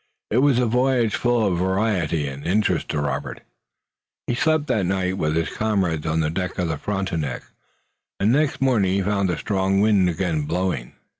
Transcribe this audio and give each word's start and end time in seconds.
It 0.31 0.39
was 0.39 0.57
a 0.57 0.65
voyage 0.65 1.13
full 1.13 1.45
of 1.45 1.59
variety 1.59 2.27
and 2.27 2.43
interest 2.43 2.89
to 2.89 2.99
Robert. 2.99 3.41
He 4.25 4.33
slept 4.33 4.65
that 4.65 4.87
night 4.87 5.19
with 5.19 5.35
his 5.35 5.49
comrades 5.55 6.07
on 6.07 6.21
the 6.21 6.31
deck 6.31 6.57
of 6.57 6.69
the 6.69 6.77
Frontenac, 6.79 7.43
and 8.19 8.33
the 8.33 8.39
next 8.39 8.61
morning 8.61 8.93
he 8.95 9.03
found 9.03 9.29
a 9.29 9.37
strong 9.37 9.79
wind 9.79 10.09
again 10.09 10.45
blowing. 10.47 10.93